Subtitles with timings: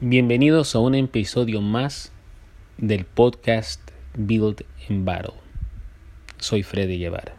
[0.00, 2.12] Bienvenidos a un episodio más
[2.76, 3.80] del podcast
[4.14, 5.34] Build in Battle.
[6.38, 7.34] Soy Freddy Guevara.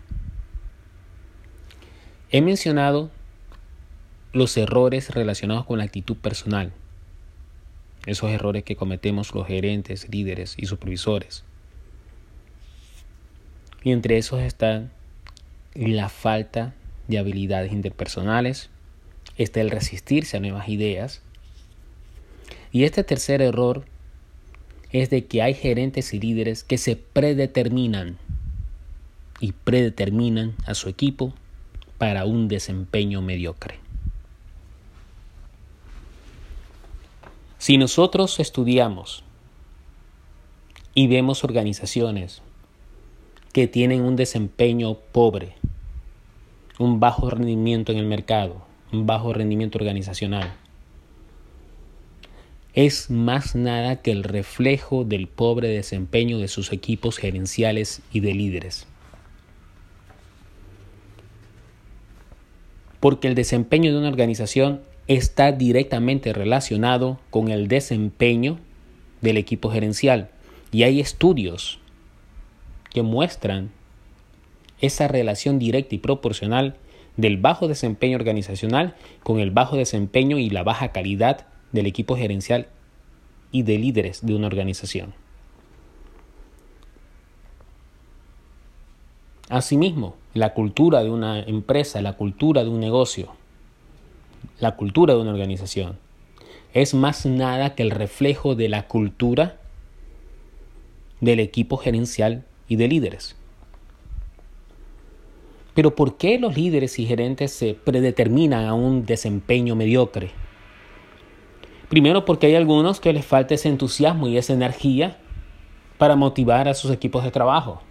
[2.31, 3.11] He mencionado
[4.33, 6.73] los errores relacionados con la actitud personal,
[8.05, 11.45] esos errores que cometemos los gerentes, líderes y supervisores.
[13.83, 14.91] Y entre esos están
[15.75, 16.73] la falta
[17.07, 18.69] de habilidades interpersonales,
[19.37, 21.21] está el resistirse a nuevas ideas,
[22.71, 23.85] y este tercer error
[24.91, 28.17] es de que hay gerentes y líderes que se predeterminan
[29.39, 31.33] y predeterminan a su equipo
[31.97, 33.75] para un desempeño mediocre.
[37.57, 39.23] Si nosotros estudiamos
[40.93, 42.41] y vemos organizaciones
[43.53, 45.55] que tienen un desempeño pobre,
[46.77, 48.61] un bajo rendimiento en el mercado,
[48.91, 50.53] un bajo rendimiento organizacional,
[52.73, 58.33] es más nada que el reflejo del pobre desempeño de sus equipos gerenciales y de
[58.33, 58.87] líderes.
[62.99, 68.59] Porque el desempeño de una organización está directamente relacionado con el desempeño
[69.21, 70.29] del equipo gerencial.
[70.71, 71.79] Y hay estudios
[72.93, 73.71] que muestran
[74.81, 76.75] esa relación directa y proporcional
[77.17, 82.67] del bajo desempeño organizacional con el bajo desempeño y la baja calidad del equipo gerencial
[83.51, 85.13] y de líderes de una organización.
[89.49, 93.33] Asimismo, la cultura de una empresa, la cultura de un negocio,
[94.59, 95.97] la cultura de una organización,
[96.73, 99.57] es más nada que el reflejo de la cultura
[101.19, 103.35] del equipo gerencial y de líderes.
[105.73, 110.31] Pero ¿por qué los líderes y gerentes se predeterminan a un desempeño mediocre?
[111.89, 115.17] Primero porque hay algunos que les falta ese entusiasmo y esa energía
[115.97, 117.81] para motivar a sus equipos de trabajo.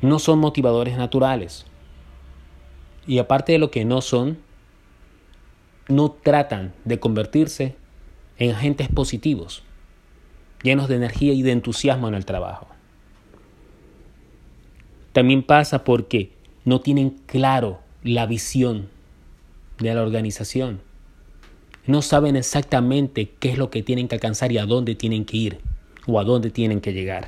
[0.00, 1.66] No son motivadores naturales.
[3.04, 4.38] Y aparte de lo que no son,
[5.88, 7.74] no tratan de convertirse
[8.38, 9.64] en agentes positivos,
[10.62, 12.68] llenos de energía y de entusiasmo en el trabajo.
[15.12, 16.32] También pasa porque
[16.64, 18.88] no tienen claro la visión
[19.78, 20.80] de la organización
[21.86, 25.36] no saben exactamente qué es lo que tienen que alcanzar y a dónde tienen que
[25.36, 25.58] ir
[26.06, 27.26] o a dónde tienen que llegar.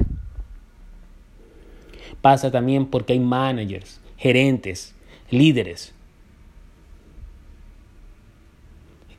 [2.21, 4.95] Pasa también porque hay managers, gerentes,
[5.31, 5.93] líderes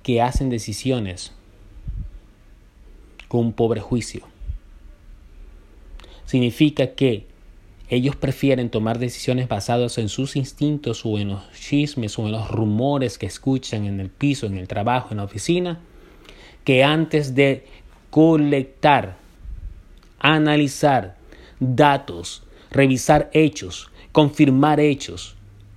[0.01, 1.31] que hacen decisiones
[3.27, 4.25] con un pobre juicio.
[6.25, 7.27] Significa que
[7.87, 12.49] ellos prefieren tomar decisiones basadas en sus instintos o en los chismes o en los
[12.49, 15.79] rumores que escuchan en el piso, en el trabajo, en la oficina,
[16.63, 17.65] que antes de
[18.09, 19.17] colectar,
[20.19, 21.15] analizar
[21.59, 25.35] datos, revisar hechos, confirmar hechos,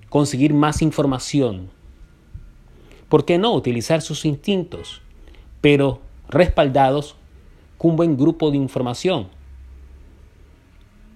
[0.09, 1.69] conseguir más información.
[3.11, 5.03] ¿Por qué no utilizar sus instintos,
[5.61, 7.17] pero respaldados
[7.77, 9.29] con un buen grupo de información?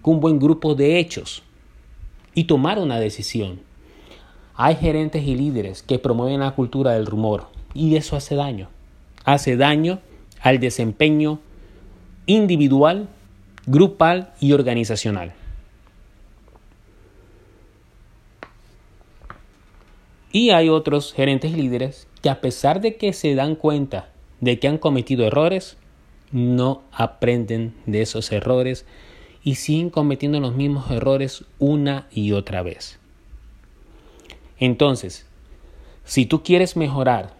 [0.03, 1.43] Con un buen grupo de hechos
[2.35, 3.61] y tomar una decisión.
[4.55, 8.69] Hay gerentes y líderes que promueven la cultura del rumor y eso hace daño.
[9.25, 10.01] Hace daño
[10.41, 11.39] al desempeño
[12.27, 13.09] individual,
[13.67, 15.33] grupal y organizacional.
[20.33, 24.09] Y hay otros gerentes y líderes que a pesar de que se dan cuenta
[24.41, 25.77] de que han cometido errores,
[26.33, 28.87] no aprenden de esos errores
[29.45, 32.99] y siguen cometiendo los mismos errores una y otra vez.
[34.59, 35.27] Entonces,
[36.05, 37.35] si tú quieres mejorar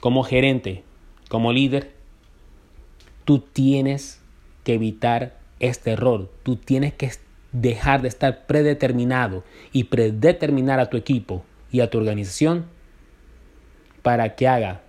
[0.00, 0.84] como gerente,
[1.28, 1.92] como líder,
[3.24, 4.20] tú tienes
[4.64, 6.30] que evitar este error.
[6.42, 7.10] Tú tienes que
[7.52, 12.66] dejar de estar predeterminado y predeterminar a tu equipo y a tu organización
[14.02, 14.82] para que haga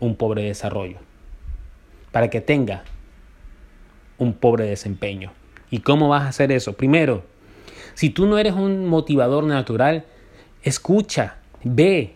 [0.00, 0.98] un pobre desarrollo,
[2.12, 2.84] para que tenga
[4.18, 5.32] un pobre desempeño.
[5.70, 6.74] ¿Y cómo vas a hacer eso?
[6.74, 7.24] Primero,
[7.94, 10.04] si tú no eres un motivador natural,
[10.62, 12.14] escucha, ve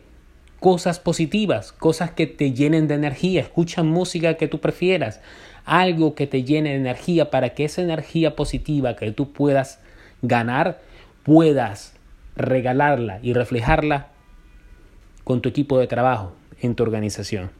[0.60, 5.20] cosas positivas, cosas que te llenen de energía, escucha música que tú prefieras,
[5.64, 9.80] algo que te llene de energía para que esa energía positiva que tú puedas
[10.22, 10.80] ganar,
[11.24, 11.94] puedas
[12.36, 14.08] regalarla y reflejarla
[15.24, 17.50] con tu equipo de trabajo en tu organización.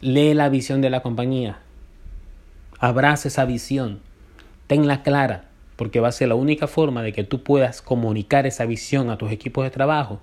[0.00, 1.58] Lee la visión de la compañía,
[2.84, 4.02] Abraza esa visión,
[4.66, 5.46] tenla clara,
[5.76, 9.16] porque va a ser la única forma de que tú puedas comunicar esa visión a
[9.16, 10.20] tus equipos de trabajo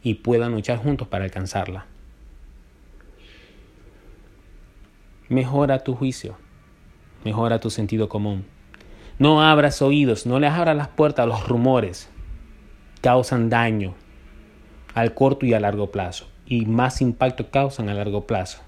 [0.00, 1.86] y puedan luchar juntos para alcanzarla.
[5.28, 6.36] Mejora tu juicio,
[7.24, 8.46] mejora tu sentido común.
[9.18, 12.08] No abras oídos, no les abras las puertas a los rumores.
[13.00, 13.94] Causan daño
[14.94, 18.67] al corto y a largo plazo y más impacto causan a largo plazo.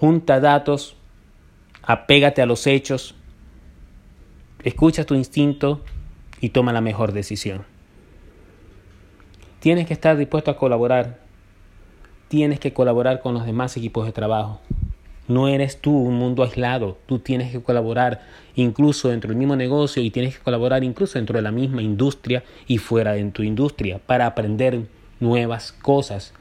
[0.00, 0.94] Junta datos,
[1.82, 3.16] apégate a los hechos,
[4.62, 5.82] escucha tu instinto
[6.40, 7.64] y toma la mejor decisión.
[9.58, 11.18] Tienes que estar dispuesto a colaborar,
[12.28, 14.60] tienes que colaborar con los demás equipos de trabajo.
[15.26, 18.20] No eres tú un mundo aislado, tú tienes que colaborar
[18.54, 22.44] incluso dentro del mismo negocio y tienes que colaborar incluso dentro de la misma industria
[22.68, 24.82] y fuera de tu industria para aprender
[25.18, 26.34] nuevas cosas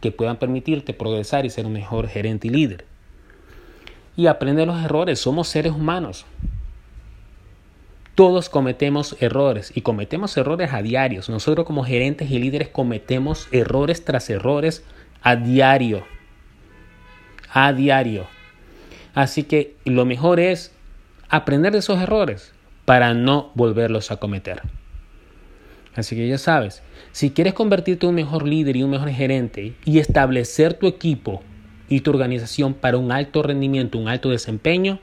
[0.00, 2.93] que puedan permitirte progresar y ser un mejor gerente y líder.
[4.16, 6.24] Y aprender los errores, somos seres humanos.
[8.14, 11.28] Todos cometemos errores y cometemos errores a diarios.
[11.28, 14.84] Nosotros como gerentes y líderes cometemos errores tras errores
[15.22, 16.04] a diario.
[17.52, 18.26] A diario.
[19.14, 20.72] Así que lo mejor es
[21.28, 22.52] aprender de esos errores
[22.84, 24.62] para no volverlos a cometer.
[25.96, 26.82] Así que ya sabes,
[27.12, 31.42] si quieres convertirte en un mejor líder y un mejor gerente y establecer tu equipo
[31.88, 34.98] y tu organización para un alto rendimiento, un alto desempeño,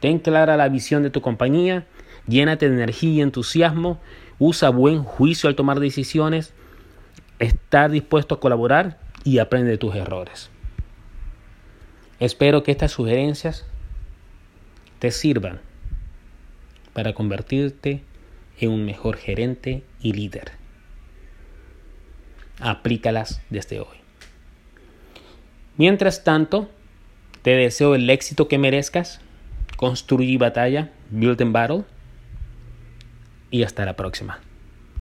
[0.00, 1.86] ten clara la visión de tu compañía,
[2.26, 4.00] llénate de energía y entusiasmo,
[4.38, 6.52] usa buen juicio al tomar decisiones,
[7.38, 10.50] estar dispuesto a colaborar y aprende de tus errores.
[12.20, 13.66] Espero que estas sugerencias
[14.98, 15.60] te sirvan
[16.92, 18.02] para convertirte
[18.60, 20.52] en un mejor gerente y líder.
[22.60, 24.03] Aplícalas desde hoy.
[25.76, 26.70] Mientras tanto,
[27.42, 29.20] te deseo el éxito que merezcas.
[29.76, 31.82] Construye batalla, build and battle.
[33.50, 34.40] Y hasta la próxima.